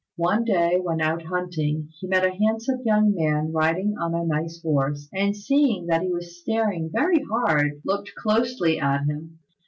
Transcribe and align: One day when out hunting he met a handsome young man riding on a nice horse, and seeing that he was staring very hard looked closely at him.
One 0.17 0.45
day 0.45 0.79
when 0.81 0.99
out 0.99 1.21
hunting 1.25 1.89
he 1.99 2.07
met 2.07 2.25
a 2.25 2.31
handsome 2.33 2.79
young 2.83 3.13
man 3.13 3.51
riding 3.51 3.93
on 3.99 4.15
a 4.15 4.25
nice 4.25 4.59
horse, 4.63 5.07
and 5.13 5.35
seeing 5.37 5.85
that 5.85 6.01
he 6.01 6.09
was 6.11 6.41
staring 6.41 6.89
very 6.91 7.21
hard 7.23 7.79
looked 7.85 8.15
closely 8.17 8.79
at 8.79 9.05
him. 9.05 9.37